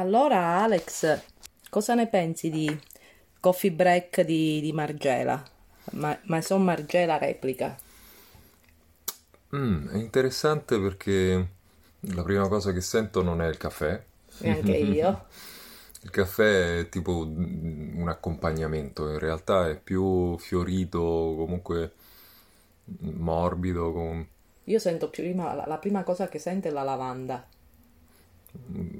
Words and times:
Allora, 0.00 0.62
Alex, 0.62 1.20
cosa 1.68 1.94
ne 1.94 2.06
pensi 2.06 2.48
di 2.48 2.74
Coffee 3.38 3.70
Break 3.70 4.22
di, 4.22 4.58
di 4.62 4.72
Margela? 4.72 5.44
Ma, 5.92 6.18
Maison 6.22 6.64
Margela 6.64 7.18
replica. 7.18 7.76
Mm, 9.54 9.88
è 9.88 9.96
interessante 9.96 10.80
perché 10.80 11.48
la 12.14 12.22
prima 12.22 12.48
cosa 12.48 12.72
che 12.72 12.80
sento 12.80 13.22
non 13.22 13.42
è 13.42 13.48
il 13.48 13.58
caffè. 13.58 14.02
E 14.38 14.50
anche 14.50 14.76
io. 14.76 15.26
Il 16.02 16.08
caffè 16.08 16.78
è 16.78 16.88
tipo 16.88 17.26
un 17.26 18.06
accompagnamento, 18.08 19.06
in 19.10 19.18
realtà 19.18 19.68
è 19.68 19.76
più 19.76 20.34
fiorito, 20.38 20.98
comunque 20.98 21.92
morbido. 23.00 23.92
Con... 23.92 24.26
Io 24.64 24.78
sento 24.78 25.10
prima, 25.10 25.52
la, 25.52 25.66
la 25.66 25.76
prima 25.76 26.02
cosa 26.02 26.26
che 26.26 26.38
sento 26.38 26.68
è 26.68 26.70
la 26.70 26.84
lavanda. 26.84 27.46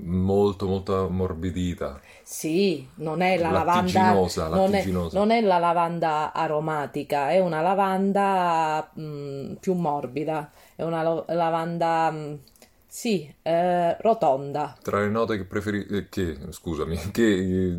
Molto, 0.03 0.67
molto 0.67 1.07
ammorbidita. 1.07 2.01
Sì, 2.23 2.87
non 2.97 3.21
è 3.21 3.37
la 3.39 3.51
lavanda, 3.51 4.13
non 4.49 4.75
è, 4.75 4.85
non 4.87 5.31
è 5.31 5.41
la 5.41 5.59
lavanda 5.59 6.33
aromatica, 6.33 7.31
è 7.31 7.41
una 7.41 7.61
lavanda 7.61 8.91
mh, 8.95 9.55
più 9.61 9.75
morbida, 9.75 10.51
è 10.77 10.83
una 10.83 11.03
lo- 11.03 11.25
lavanda 11.29 12.11
mh, 12.11 12.39
sì, 12.87 13.33
eh, 13.43 13.97
rotonda. 14.01 14.77
Tra 14.83 15.01
le 15.01 15.09
note 15.09 15.37
che 15.37 15.45
preferisco, 15.45 15.95
eh, 15.97 16.09
che, 16.09 16.37
scusami, 16.51 16.97
che 17.11 17.79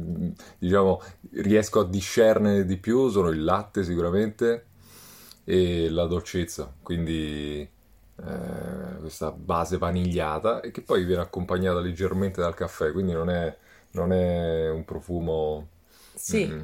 diciamo 0.58 1.02
riesco 1.32 1.80
a 1.82 1.86
discernere 1.88 2.66
di 2.66 2.78
più 2.78 3.09
sono 3.09 3.30
il 3.30 3.44
latte 3.44 3.84
sicuramente 3.84 4.66
e 5.44 5.90
la 5.90 6.06
dolcezza, 6.06 6.74
quindi 6.82 7.68
eh, 8.26 9.00
questa 9.00 9.32
base 9.32 9.78
vanigliata 9.78 10.62
e 10.62 10.72
che 10.72 10.82
poi 10.82 11.04
viene 11.04 11.22
accompagnata 11.22 11.80
leggermente 11.80 12.40
dal 12.40 12.54
caffè, 12.54 12.92
quindi 12.92 13.14
non 13.14 13.30
è, 13.30 13.56
non 13.92 14.14
è 14.14 14.70
un 14.70 14.86
profumo 14.86 15.68
sì. 16.14 16.46
mm, 16.46 16.62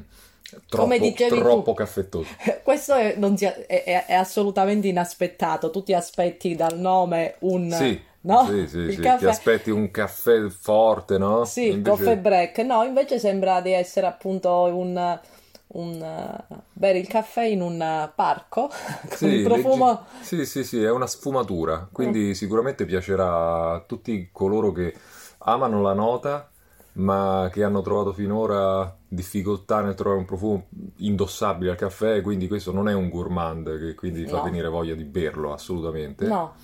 troppo, 0.66 0.82
Come 0.84 0.98
dicevi 0.98 1.38
troppo 1.38 1.72
tu, 1.72 1.74
caffettoso. 1.74 2.28
Questo 2.62 2.94
è, 2.94 3.18
si, 3.34 3.44
è, 3.44 4.04
è, 4.06 4.14
assolutamente 4.14 4.88
inaspettato, 4.88 5.70
tu 5.70 5.82
ti 5.82 5.94
aspetti 5.94 6.54
dal 6.54 6.78
nome 6.78 7.36
un... 7.40 7.70
Sì. 7.70 8.06
No? 8.20 8.46
Sì, 8.46 8.66
sì, 8.66 8.92
sì. 8.94 9.00
Caffè... 9.00 9.18
ti 9.18 9.26
aspetti 9.26 9.70
un 9.70 9.90
caffè 9.90 10.48
forte, 10.48 11.18
no? 11.18 11.44
Sì, 11.44 11.68
invece... 11.68 11.90
coffee 11.90 12.16
break. 12.18 12.58
No, 12.58 12.82
invece 12.84 13.18
sembra 13.18 13.60
di 13.60 13.72
essere 13.72 14.06
appunto 14.06 14.50
un 14.50 15.18
un, 15.68 16.00
uh, 16.48 16.56
bere 16.72 16.98
il 16.98 17.06
caffè 17.06 17.44
in 17.44 17.60
un 17.60 17.74
uh, 17.74 18.10
parco 18.14 18.68
con 19.08 19.16
sì, 19.16 19.26
il 19.26 19.42
profumo. 19.42 20.06
Legge... 20.12 20.24
Sì, 20.24 20.46
sì, 20.46 20.64
sì, 20.64 20.82
è 20.82 20.90
una 20.90 21.06
sfumatura, 21.06 21.88
quindi 21.90 22.28
mm. 22.28 22.32
sicuramente 22.32 22.84
piacerà 22.84 23.72
a 23.72 23.80
tutti 23.80 24.30
coloro 24.32 24.72
che 24.72 24.94
amano 25.38 25.82
la 25.82 25.92
nota, 25.92 26.50
ma 26.94 27.48
che 27.52 27.62
hanno 27.62 27.82
trovato 27.82 28.12
finora 28.12 28.96
difficoltà 29.06 29.80
nel 29.80 29.94
trovare 29.94 30.20
un 30.20 30.26
profumo 30.26 30.66
indossabile 30.96 31.70
al 31.70 31.76
caffè, 31.76 32.20
quindi 32.20 32.48
questo 32.48 32.72
non 32.72 32.88
è 32.88 32.92
un 32.92 33.08
gourmand 33.08 33.78
che 33.78 33.94
quindi 33.94 34.26
fa 34.26 34.38
no. 34.38 34.42
venire 34.44 34.68
voglia 34.68 34.94
di 34.94 35.04
berlo, 35.04 35.52
assolutamente. 35.52 36.26
No. 36.26 36.54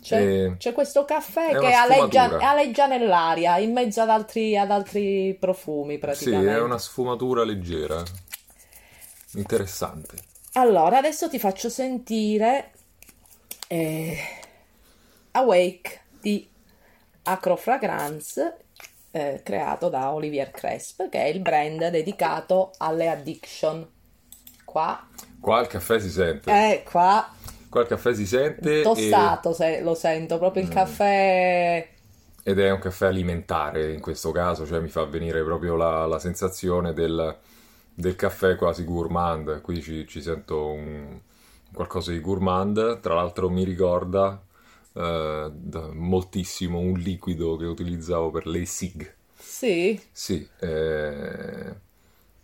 C'è, 0.00 0.20
e... 0.20 0.56
c'è 0.58 0.74
questo 0.74 1.06
caffè 1.06 1.58
che 1.58 1.72
aleggia, 1.72 2.38
aleggia, 2.38 2.86
nell'aria 2.86 3.56
in 3.56 3.72
mezzo 3.72 4.02
ad 4.02 4.10
altri, 4.10 4.54
ad 4.54 4.70
altri 4.70 5.34
profumi 5.40 5.96
praticamente. 5.96 6.46
Sì, 6.46 6.54
è 6.54 6.60
una 6.60 6.76
sfumatura 6.76 7.42
leggera. 7.42 8.02
Interessante. 9.34 10.16
Allora, 10.54 10.98
adesso 10.98 11.28
ti 11.28 11.38
faccio 11.38 11.68
sentire 11.68 12.70
eh, 13.66 14.16
Awake 15.32 16.00
di 16.20 16.48
Acro 17.24 17.56
Fragrance, 17.56 18.56
eh, 19.10 19.40
creato 19.42 19.88
da 19.88 20.12
Olivier 20.12 20.50
Cresp, 20.50 21.08
che 21.08 21.22
è 21.22 21.26
il 21.26 21.40
brand 21.40 21.88
dedicato 21.88 22.72
alle 22.78 23.08
addiction. 23.08 23.88
Qua. 24.64 25.08
Qua 25.40 25.60
il 25.60 25.66
caffè 25.66 25.98
si 25.98 26.10
sente. 26.10 26.50
Eh, 26.50 26.82
qua. 26.84 27.28
Qua 27.68 27.80
il 27.80 27.88
caffè 27.88 28.14
si 28.14 28.26
sente. 28.26 28.82
Tostato, 28.82 29.50
e... 29.50 29.54
se 29.54 29.80
lo 29.80 29.94
sento, 29.94 30.38
proprio 30.38 30.62
il 30.62 30.68
mm. 30.68 30.72
caffè 30.72 31.88
ed 32.46 32.58
è 32.58 32.70
un 32.70 32.78
caffè 32.78 33.06
alimentare 33.06 33.94
in 33.94 34.02
questo 34.02 34.30
caso, 34.30 34.66
cioè 34.66 34.78
mi 34.78 34.88
fa 34.88 35.04
venire 35.04 35.42
proprio 35.42 35.76
la, 35.76 36.04
la 36.04 36.18
sensazione 36.18 36.92
del, 36.92 37.38
del 37.94 38.16
caffè 38.16 38.56
quasi 38.56 38.84
gourmand, 38.84 39.60
qui 39.60 39.80
ci, 39.80 40.06
ci 40.06 40.20
sento 40.20 40.70
un, 40.70 41.20
qualcosa 41.72 42.10
di 42.10 42.20
gourmand, 42.20 43.00
tra 43.00 43.14
l'altro 43.14 43.48
mi 43.48 43.64
ricorda 43.64 44.42
eh, 44.94 45.52
moltissimo 45.92 46.78
un 46.78 46.94
liquido 46.94 47.56
che 47.56 47.66
utilizzavo 47.66 48.30
per 48.30 48.46
le 48.46 48.64
SIG. 48.64 49.14
Sì? 49.36 50.00
Sì, 50.10 50.46
eh, 50.60 51.74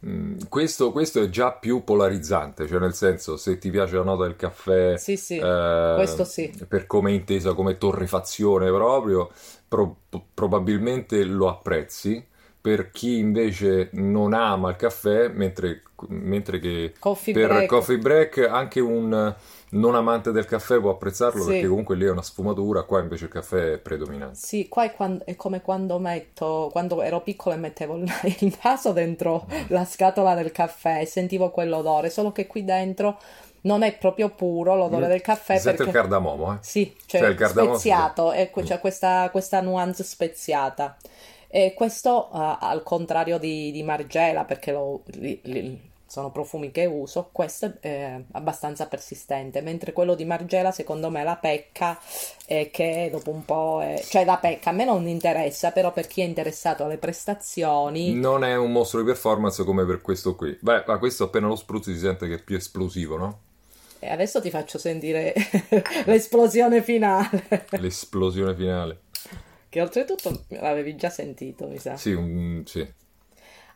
mm, 0.07 0.39
questo, 0.49 0.93
questo, 0.93 1.23
è 1.23 1.29
già 1.29 1.53
più 1.53 1.83
polarizzante, 1.83 2.69
cioè 2.69 2.79
nel 2.79 2.95
senso 2.95 3.37
se 3.37 3.59
ti 3.59 3.71
piace 3.71 3.97
la 3.97 4.05
nota 4.05 4.25
del 4.25 4.37
caffè, 4.37 4.97
sì, 4.97 5.17
sì. 5.17 5.37
Eh, 5.37 5.93
questo 5.97 6.25
sì. 6.25 6.53
per 6.69 6.87
come 6.87 7.11
è 7.11 7.15
intesa 7.15 7.55
come 7.55 7.79
torrefazione 7.79 8.71
proprio, 8.71 9.31
pro- 9.67 9.97
probabilmente 10.33 11.25
lo 11.25 11.49
apprezzi 11.49 12.29
per 12.61 12.91
chi 12.91 13.19
invece 13.19 13.89
non 13.93 14.35
ama 14.35 14.71
il 14.71 14.77
caffè, 14.77 15.29
mentre, 15.29 15.83
mentre 16.09 16.59
che 16.59 16.93
coffee 16.99 17.33
per 17.33 17.49
break. 17.49 17.67
coffee 17.67 17.99
break 17.99 18.49
anche 18.51 18.81
un 18.81 19.35
non 19.71 19.95
amante 19.95 20.33
del 20.33 20.47
caffè 20.47 20.81
può 20.81 20.91
apprezzarlo 20.91 21.43
sì. 21.43 21.51
perché 21.51 21.69
comunque 21.69 21.97
lì 21.97 22.05
è 22.05 22.11
una 22.11 22.23
sfumatura, 22.23 22.83
qua 22.83 23.01
invece 23.01 23.27
il 23.27 23.31
caffè 23.31 23.73
è 23.75 23.79
predominante. 23.79 24.37
Sì, 24.37 24.69
qua 24.69 24.85
è, 24.85 24.93
quando, 24.93 25.25
è 25.25 25.37
come 25.37 25.61
quando 25.63 25.99
metto, 25.99 26.69
quando 26.73 27.01
ero 27.03 27.21
piccola 27.21 27.55
e 27.55 27.59
mettevo 27.59 27.97
il, 27.97 28.59
naso 28.63 28.93
dentro 28.93 29.47
mm. 29.51 29.65
la 29.69 29.85
scatola 29.85 30.35
del 30.35 30.51
caffè 30.51 31.01
e 31.01 31.07
sentivo 31.07 31.51
quell'odore, 31.51 32.11
solo 32.11 32.33
che 32.33 32.47
qui 32.47 32.65
dentro 32.65 33.19
non 33.63 33.83
è 33.83 33.97
proprio 33.97 34.31
puro 34.31 34.75
l'odore 34.75 35.07
mm. 35.07 35.11
del 35.11 35.21
caffè. 35.21 35.59
Si 35.59 35.65
perché... 35.65 35.83
il 35.85 35.91
cardamomo, 35.91 36.55
eh? 36.55 36.57
Sì, 36.61 36.95
cioè, 37.07 37.21
cioè 37.21 37.31
il 37.31 37.37
cardamomo 37.37 37.75
speziato, 37.75 38.33
sì. 38.33 38.39
ecco, 38.39 38.63
c'è 38.63 38.77
mm. 38.77 38.81
questa, 38.81 39.29
questa 39.31 39.61
nuance 39.61 40.03
speziata. 40.03 40.97
E 41.53 41.75
questo 41.75 42.29
uh, 42.31 42.57
al 42.61 42.85
contrario 42.85 43.37
di, 43.37 43.73
di 43.73 43.83
Margela, 43.83 44.45
perché 44.45 44.71
lo, 44.71 45.03
li, 45.07 45.41
li, 45.43 45.91
sono 46.07 46.31
profumi 46.31 46.71
che 46.71 46.87
uso, 46.87 47.29
questo 47.33 47.73
è 47.81 48.21
abbastanza 48.33 48.87
persistente, 48.87 49.61
mentre 49.61 49.93
quello 49.93 50.15
di 50.15 50.25
Margela 50.25 50.71
secondo 50.71 51.11
me 51.11 51.25
la 51.25 51.35
pecca 51.35 51.99
è 52.47 52.71
che 52.71 53.09
dopo 53.11 53.31
un 53.31 53.45
po'... 53.45 53.81
È... 53.83 54.01
cioè 54.01 54.25
la 54.25 54.37
pecca 54.37 54.71
a 54.71 54.73
me 54.73 54.85
non 54.85 55.09
interessa, 55.09 55.73
però 55.73 55.93
per 55.93 56.07
chi 56.07 56.21
è 56.21 56.25
interessato 56.25 56.85
alle 56.85 56.99
prestazioni... 56.99 58.15
Non 58.15 58.45
è 58.45 58.57
un 58.57 58.71
mostro 58.71 59.01
di 59.01 59.07
performance 59.07 59.65
come 59.65 59.85
per 59.85 60.03
questo 60.03 60.37
qui. 60.37 60.57
Beh, 60.61 60.85
ma 60.87 60.99
questo 60.99 61.25
appena 61.25 61.49
lo 61.49 61.57
spruzzi 61.57 61.93
si 61.93 61.99
sente 61.99 62.29
che 62.29 62.35
è 62.35 62.43
più 62.43 62.55
esplosivo, 62.55 63.17
no? 63.17 63.41
E 63.99 64.09
adesso 64.09 64.41
ti 64.41 64.51
faccio 64.51 64.79
sentire 64.79 65.35
l'esplosione 66.07 66.81
finale. 66.81 67.67
L'esplosione 67.71 68.55
finale 68.55 69.01
che 69.71 69.81
oltretutto 69.81 70.45
l'avevi 70.49 70.97
già 70.97 71.09
sentito, 71.09 71.67
mi 71.69 71.79
sa. 71.79 71.97
Sì, 71.97 72.13
un, 72.13 72.63
sì. 72.67 72.87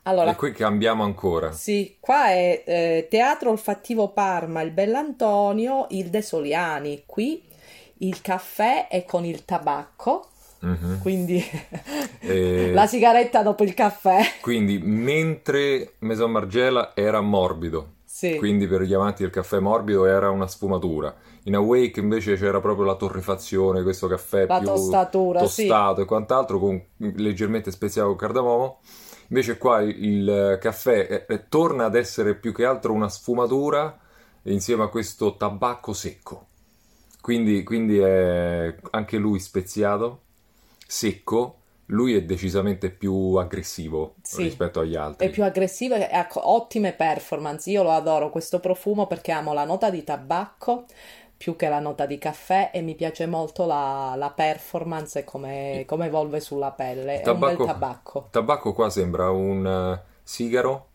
Allora, 0.03 0.33
e 0.33 0.35
qui 0.35 0.53
cambiamo 0.53 1.05
ancora. 1.05 1.53
Sì, 1.53 1.97
qua 2.01 2.27
è 2.27 2.63
eh, 2.67 3.07
Teatro 3.09 3.51
Olfattivo 3.51 4.09
Parma, 4.09 4.61
il 4.61 4.73
Bellantonio, 4.73 5.87
il 5.91 6.11
De 6.11 6.21
Soliani. 6.21 7.05
Qui 7.07 7.43
il 7.99 8.21
caffè 8.21 8.89
è 8.89 9.05
con 9.05 9.25
il 9.25 9.45
tabacco. 9.45 10.29
Mm-hmm. 10.67 10.99
Quindi 11.01 11.43
e... 12.21 12.73
la 12.75 12.87
sigaretta 12.87 13.43
dopo 13.43 13.63
il 13.63 13.73
caffè. 13.73 14.21
Quindi 14.41 14.79
mentre 14.79 15.95
Maison 16.01 16.31
Margiela 16.31 16.93
era 16.95 17.21
morbido, 17.21 17.95
sì. 18.05 18.37
quindi 18.37 18.67
per 18.67 18.83
gli 18.83 18.95
amanti 18.95 19.23
del 19.23 19.31
caffè 19.31 19.61
morbido 19.61 20.07
era 20.07 20.29
una 20.31 20.49
sfumatura 20.49 21.15
in 21.45 21.55
Awake 21.55 22.01
invece 22.01 22.37
c'era 22.37 22.61
proprio 22.61 22.87
la 22.87 22.95
torrefazione, 22.95 23.83
questo 23.83 24.07
caffè 24.07 24.47
la 24.47 24.59
più 24.59 24.69
tostatura, 24.69 25.41
tostato 25.41 25.97
sì. 25.97 26.03
e 26.03 26.05
quant'altro, 26.05 26.59
con, 26.59 26.83
leggermente 26.97 27.71
speziato 27.71 28.09
con 28.09 28.17
cardamomo. 28.17 28.81
Invece 29.29 29.59
qua 29.59 29.81
il, 29.81 30.59
caffè 30.61 31.27
eh, 31.29 31.49
torna 31.49 31.87
ad 31.87 31.97
essere 31.97 32.35
più 32.35 32.53
che 32.53 32.65
altro 32.65 32.93
una 32.93 33.09
sfumatura 33.09 33.99
insieme 34.43 34.85
a 34.85 34.89
questo 34.89 35.37
tabacco 35.37 35.93
secco. 35.93 36.47
Quindi, 37.21 37.63
quindi 37.63 37.99
è 37.99 38.75
anche 38.91 39.17
lui 39.17 39.39
speziato, 39.39 40.21
secco, 40.87 41.59
lui 41.87 42.15
è 42.15 42.23
decisamente 42.23 42.91
più 42.91 43.35
aggressivo 43.35 44.15
sì, 44.23 44.45
rispetto 44.45 44.81
agli 44.81 44.95
altri. 44.95 45.27
È 45.27 45.31
più 45.31 45.43
aggressivo 45.43 45.95
e 45.95 46.09
ha 46.11 46.27
ottime 46.33 46.93
performance. 46.93 47.71
Io 47.71 47.83
lo 47.83 47.91
adoro 47.91 48.31
questo 48.31 48.61
profumo 48.61 49.07
perché 49.07 49.33
amo 49.33 49.53
la 49.53 49.65
nota 49.65 49.91
di 49.91 50.03
tabacco, 50.03 50.85
più 51.45 51.57
che 51.57 51.69
la 51.69 51.79
nota 51.79 52.07
di 52.07 52.17
caffè 52.17 52.71
e 52.73 52.81
mi 52.81 52.95
piace 52.95 53.27
molto 53.27 53.67
la, 53.67 54.15
la 54.17 54.31
performance 54.31 55.19
e 55.19 55.25
come, 55.25 55.85
come, 55.87 56.07
evolve 56.07 56.41
sulla 56.41 56.71
pelle. 56.71 57.21
Tabacco, 57.21 57.47
è 57.47 57.51
un 57.51 57.57
bel 57.57 57.67
tabacco. 57.67 58.29
Tabacco 58.31 58.73
qua 58.73 58.89
sembra 58.89 59.29
un 59.29 59.67
uh, 59.67 60.11
sigaro, 60.23 60.87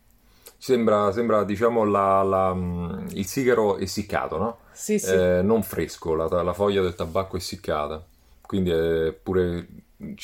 sembra, 0.57 1.11
sembra 1.11 1.43
diciamo 1.43 1.83
la, 1.83 2.23
la, 2.23 2.51
mm, 2.55 3.09
il 3.11 3.27
sigaro 3.27 3.77
essiccato, 3.77 4.37
no? 4.39 4.57
Sì, 4.71 4.97
sì. 4.97 5.13
Eh, 5.13 5.41
non 5.43 5.61
fresco, 5.61 6.15
la, 6.15 6.25
la 6.41 6.53
foglia 6.53 6.81
del 6.81 6.95
tabacco 6.95 7.37
essiccata, 7.37 8.03
quindi 8.41 8.71
è 8.71 9.11
pure 9.11 9.67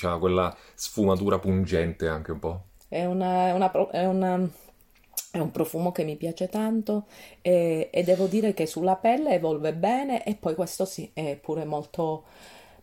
ha 0.01 0.17
quella 0.17 0.55
sfumatura 0.73 1.37
pungente 1.37 2.07
anche 2.07 2.31
un 2.31 2.39
po'. 2.39 2.61
È, 2.87 3.05
una, 3.05 3.49
è, 3.49 3.51
una, 3.51 3.71
è, 3.91 4.05
una, 4.07 4.49
è 5.35 5.39
un 5.39 5.51
profumo 5.51 5.91
che 5.91 6.05
mi 6.05 6.15
piace 6.15 6.47
tanto 6.47 7.07
e, 7.41 7.89
e, 7.91 8.03
devo 8.03 8.25
dire 8.25 8.53
che 8.53 8.65
sulla 8.65 8.95
pelle 8.95 9.31
evolve 9.31 9.73
bene 9.73 10.23
e 10.23 10.35
poi 10.35 10.55
questo 10.55 10.85
sì, 10.85 11.11
è 11.13 11.37
pure 11.41 11.65
molto, 11.65 12.23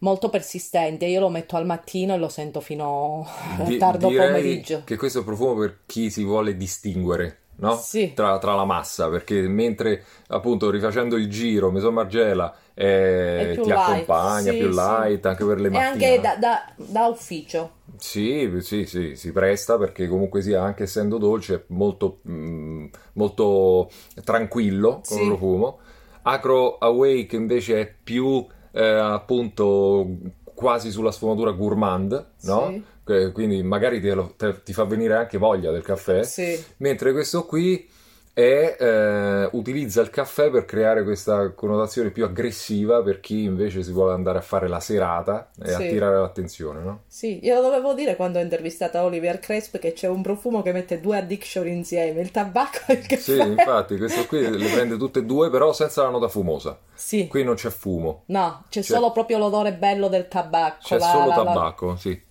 molto 0.01 0.29
persistente. 0.29 1.07
Io 1.07 1.21
lo 1.21 1.31
metto 1.31 1.57
al 1.57 1.65
mattino 1.65 2.13
e 2.13 2.19
lo 2.19 2.29
sento 2.29 2.61
fino 2.61 3.27
a 3.59 3.63
Di, 3.63 3.79
tardo 3.79 4.09
pomeriggio. 4.09 4.83
Che 4.85 4.97
questo 4.97 5.19
è 5.19 5.21
un 5.23 5.27
profumo 5.27 5.55
per 5.55 5.79
chi 5.87 6.11
si 6.11 6.25
vuole 6.25 6.55
distinguere 6.55 7.39
no? 7.57 7.77
sì. 7.77 8.13
tra, 8.15 8.39
tra, 8.39 8.55
la 8.55 8.65
massa, 8.65 9.09
perché 9.09 9.41
mentre 9.49 10.05
appunto 10.29 10.71
rifacendo 10.71 11.17
il 11.17 11.29
giro, 11.31 11.71
Meson 11.71 11.95
Margela 11.95 12.55
eh, 12.75 13.53
ti 13.55 13.69
light. 13.69 13.79
accompagna, 13.79 14.53
sì, 14.53 14.59
più 14.59 14.69
light, 14.69 15.21
sì. 15.21 15.27
anche 15.27 15.45
per 15.45 15.61
le 15.61 15.71
mattine. 15.71 16.05
E 16.05 16.07
anche 16.07 16.21
da, 16.21 16.37
da, 16.37 16.73
da, 16.77 17.07
ufficio. 17.07 17.71
Sì, 18.03 18.53
sì, 18.59 18.85
sì, 18.85 19.15
si 19.15 19.31
presta 19.31 19.79
perché 19.79 20.09
comunque 20.09 20.43
sia, 20.43 20.61
anche 20.61 20.83
essendo 20.83 21.19
dolce, 21.19 21.55
è 21.55 21.63
molto, 21.69 22.19
mm, 22.29 22.87
molto 23.13 23.89
tranquillo 24.25 25.03
come 25.07 25.27
profumo. 25.27 25.79
Acro 26.23 26.79
Awake 26.79 27.37
invece 27.37 27.81
è 27.81 27.95
più 28.03 28.45
eh, 28.73 28.85
appunto 28.85 30.17
quasi 30.53 30.91
sulla 30.91 31.13
sfumatura 31.13 31.53
gourmand, 31.53 32.27
no? 32.43 32.71
Sì 32.71 32.91
quindi 33.33 33.63
magari 33.65 34.01
te 34.01 34.15
lo, 34.15 34.35
te, 34.37 34.63
ti 34.63 34.73
fa 34.73 34.85
venire 34.85 35.17
anche 35.17 35.37
voglia 35.37 35.73
del 35.73 35.83
caffè, 35.83 36.23
sì. 36.23 36.57
mentre 36.79 37.13
questo 37.13 37.45
qui 37.45 37.89
è, 38.35 38.77
eh, 38.79 39.49
utilizza 39.53 40.01
il 40.01 40.09
caffè 40.09 40.51
per 40.51 40.65
creare 40.65 41.05
questa 41.05 41.51
connotazione 41.51 42.11
più 42.11 42.25
aggressiva 42.25 43.03
per 43.03 43.21
chi 43.21 43.43
invece 43.43 43.83
si 43.83 43.93
vuole 43.93 44.15
andare 44.15 44.39
a 44.39 44.41
fare 44.41 44.69
la 44.69 44.81
serata 44.81 45.51
e 45.63 45.69
sì. 45.69 45.75
attirare 45.75 46.17
l'attenzione, 46.17 46.81
no? 46.81 47.03
Sì, 47.07 47.45
io 47.45 47.57
lo 47.57 47.63
dovevo 47.63 47.93
dire 47.93 48.17
quando 48.17 48.39
ho 48.39 48.43
intervistato 48.43 48.99
Oliver 49.01 49.39
Cresp 49.39 49.79
che 49.79 49.93
c'è 49.93 50.09
un 50.09 50.23
profumo 50.23 50.63
che 50.63 50.73
mette 50.73 51.01
due 51.01 51.19
addiction 51.19 51.67
insieme, 51.69 52.21
il 52.23 52.31
tabacco 52.31 52.79
e 52.87 52.95
il 52.95 53.07
caffè. 53.07 53.21
Sì, 53.21 53.39
infatti, 53.39 53.99
questo 53.99 54.27
qui 54.27 54.41
le 54.41 54.71
prende 54.71 54.97
tutte 54.97 55.19
e 55.19 55.25
due, 55.25 55.51
però 55.51 55.75
senza 55.75 56.03
la 56.03 56.09
nota 56.09 56.29
fumosa. 56.29 56.79
Sì. 56.95 57.27
Qui 57.27 57.45
non 57.45 57.55
c'è 57.57 57.71
fumo. 57.71 58.23
No, 58.27 58.65
c'è, 58.71 58.81
c'è... 58.81 58.95
solo 58.95 59.13
proprio 59.13 59.37
l'odore 59.37 59.75
bello 59.75 60.09
del 60.09 60.29
tabacco. 60.29 60.87
C'è 60.87 60.99
la, 60.99 61.11
solo 61.11 61.27
la, 61.27 61.35
tabacco, 61.35 61.87
la... 61.89 61.97
sì. 61.97 62.23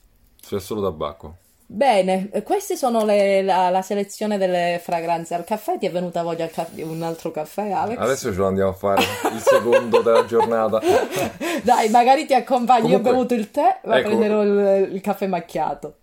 C'è 0.42 0.60
solo 0.60 0.82
tabacco. 0.82 1.38
Bene, 1.74 2.30
queste 2.44 2.76
sono 2.76 3.06
le, 3.06 3.42
la, 3.42 3.70
la, 3.70 3.82
selezione 3.82 4.38
delle 4.38 4.78
fragranze 4.84 5.36
al 5.36 5.46
caffè. 5.46 5.78
Ti 5.78 5.86
è 5.86 5.92
venuta 5.92 6.22
voglia 6.22 6.50
di 6.72 6.82
un 6.82 7.02
altro 7.02 7.32
caffè, 7.32 7.72
Alex? 7.72 7.98
Adesso 7.98 8.34
ce 8.34 8.38
lo 8.38 8.48
andiamo 8.48 8.72
a 8.72 8.74
fare, 8.74 9.02
il 9.34 9.40
secondo 9.40 10.02
della 10.02 10.26
giornata. 10.26 10.82
Dai, 11.64 11.90
magari 11.90 12.26
ti 12.26 12.34
accompagno. 12.34 12.82
Comunque, 12.82 13.10
Io 13.10 13.16
ho 13.16 13.16
bevuto 13.16 13.34
il 13.36 13.52
tè, 13.52 13.80
ma 13.86 14.00
ecco, 14.00 14.10
prenderò 14.10 14.44
il, 14.44 14.90
il 14.92 15.00
caffè 15.00 15.28
macchiato. 15.28 15.96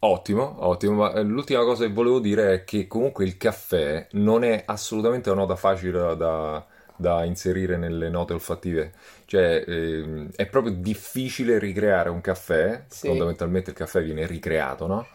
Ottimo, 0.00 0.56
ottimo, 0.58 0.94
ma 0.94 1.12
eh, 1.12 1.22
l'ultima 1.22 1.62
cosa 1.62 1.86
che 1.86 1.92
volevo 1.92 2.18
dire 2.18 2.54
è 2.54 2.64
che 2.64 2.88
comunque 2.88 3.24
il 3.24 3.36
caffè 3.36 4.08
non 4.12 4.42
è 4.42 4.64
assolutamente 4.66 5.30
una 5.30 5.42
nota 5.42 5.54
facile 5.54 6.16
da, 6.16 6.66
da 6.96 7.24
inserire 7.24 7.76
nelle 7.76 8.08
note 8.08 8.32
olfattive. 8.32 8.92
Cioè, 9.24 9.64
ehm, 9.66 10.30
è 10.34 10.46
proprio 10.46 10.72
difficile 10.74 11.58
ricreare 11.58 12.10
un 12.10 12.20
caffè. 12.20 12.84
Sì. 12.88 13.08
Fondamentalmente 13.08 13.70
il 13.70 13.76
caffè 13.76 14.02
viene 14.02 14.26
ricreato, 14.26 14.86
no? 14.86 15.06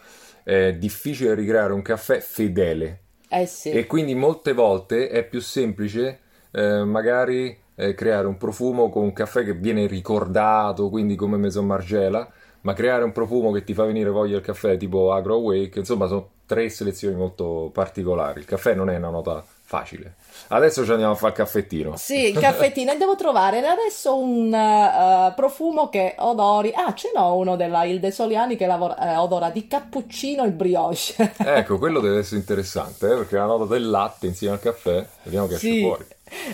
È 0.44 0.74
difficile 0.74 1.34
ricreare 1.34 1.74
un 1.74 1.82
caffè 1.82 2.20
fedele. 2.20 3.00
Eh 3.30 3.46
sì. 3.46 3.72
E 3.72 3.86
quindi 3.86 4.14
molte 4.16 4.54
volte 4.54 5.10
è 5.10 5.24
più 5.24 5.40
semplice, 5.40 6.20
eh, 6.52 6.84
magari, 6.84 7.58
eh, 7.76 7.94
creare 7.94 8.28
un 8.28 8.38
profumo 8.38 8.90
con 8.90 9.04
un 9.04 9.14
caffè 9.14 9.44
che 9.44 9.54
viene 9.54 9.88
ricordato, 9.88 10.90
quindi 10.90 11.16
come 11.16 11.38
Maison 11.38 11.66
Margiela, 11.66 12.30
ma 12.62 12.74
creare 12.74 13.04
un 13.04 13.12
profumo 13.12 13.52
che 13.52 13.64
ti 13.64 13.74
fa 13.74 13.86
venire 13.86 14.10
voglia 14.10 14.34
del 14.34 14.42
caffè, 14.42 14.78
tipo 14.78 15.14
Agro 15.14 15.36
Awake, 15.36 15.80
insomma, 15.80 16.08
sono 16.08 16.30
tre 16.46 16.68
selezioni 16.70 17.16
molto 17.16 17.70
particolari. 17.74 18.40
Il 18.40 18.46
caffè 18.46 18.74
non 18.76 18.90
è 18.90 18.98
una 18.98 19.10
nota 19.10 19.44
facile. 19.72 20.16
Adesso 20.50 20.84
ci 20.84 20.92
andiamo 20.92 21.14
a 21.14 21.16
fare 21.16 21.32
il 21.32 21.38
caffettino. 21.38 21.96
Sì, 21.96 22.28
il 22.28 22.38
caffettino. 22.38 22.92
e 22.92 22.98
devo 23.00 23.16
trovare 23.16 23.60
adesso 23.60 24.18
un 24.18 24.52
uh, 24.52 25.34
profumo 25.34 25.88
che 25.88 26.16
odori. 26.18 26.74
Ah, 26.76 26.94
ce 26.94 27.12
n'ho 27.16 27.38
uno 27.38 27.56
della 27.56 27.86
Ilde 27.86 28.12
Soliani 28.12 28.58
che 28.58 28.66
lavora, 28.66 29.14
eh, 29.14 29.16
odora 29.16 29.50
di 29.50 29.68
cappuccino 29.68 30.44
e 30.44 30.52
brioche. 30.52 31.34
ecco, 31.38 31.78
quello 31.78 32.02
deve 32.02 32.20
essere 32.20 32.42
interessante, 32.42 33.14
eh, 33.14 33.16
perché 33.16 33.38
la 33.38 33.46
nota 33.46 33.66
del 33.66 33.90
latte 33.90 34.28
insieme 34.28 34.56
al 34.56 34.60
caffè, 34.60 35.06
vediamo 35.24 35.48
che 35.48 35.58
sì. 35.58 35.70
esce 35.70 35.82
fuori. 35.82 36.06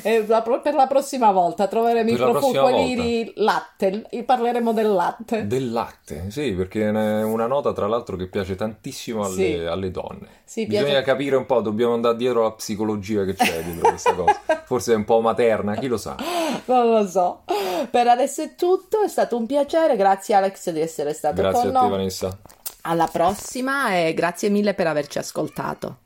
Per 0.01 0.73
la 0.73 0.87
prossima 0.87 1.31
volta 1.31 1.67
troveremo 1.67 2.09
i 2.09 2.15
profumi 2.15 2.57
quelli 2.57 2.95
di 2.95 3.33
latte. 3.35 4.07
Parleremo 4.25 4.73
del 4.73 4.91
latte. 4.91 5.45
Del 5.45 5.71
latte, 5.71 6.29
sì, 6.29 6.53
perché 6.53 6.89
è 6.89 7.23
una 7.23 7.45
nota 7.45 7.73
tra 7.73 7.87
l'altro 7.87 8.15
che 8.15 8.27
piace 8.27 8.55
tantissimo 8.55 9.23
alle, 9.23 9.35
sì. 9.35 9.53
alle 9.53 9.91
donne. 9.91 10.27
Sì, 10.43 10.65
Bisogna 10.65 10.89
piace... 10.89 11.03
capire 11.03 11.35
un 11.35 11.45
po', 11.45 11.61
dobbiamo 11.61 11.93
andare 11.93 12.15
dietro 12.15 12.41
alla 12.41 12.53
psicologia 12.53 13.23
che 13.23 13.35
c'è 13.35 13.63
dietro 13.63 13.89
questa 13.89 14.13
cosa. 14.13 14.41
Forse 14.65 14.93
è 14.93 14.95
un 14.95 15.05
po' 15.05 15.21
materna, 15.21 15.75
chi 15.75 15.87
lo 15.87 15.97
sa. 15.97 16.15
Non 16.65 16.89
lo 16.89 17.07
so. 17.07 17.43
Per 17.89 18.07
adesso 18.07 18.41
è 18.41 18.55
tutto, 18.55 19.03
è 19.03 19.07
stato 19.07 19.37
un 19.37 19.45
piacere. 19.45 19.95
Grazie 19.95 20.35
Alex 20.35 20.71
di 20.71 20.81
essere 20.81 21.13
stato 21.13 21.41
grazie 21.41 21.71
con 21.71 21.71
noi. 21.71 21.71
Grazie 21.71 21.79
a 21.79 21.89
te 21.89 21.95
Vanessa. 21.95 22.37
Alla 22.81 23.07
prossima 23.07 23.97
e 23.97 24.13
grazie 24.13 24.49
mille 24.49 24.73
per 24.73 24.87
averci 24.87 25.19
ascoltato. 25.19 25.97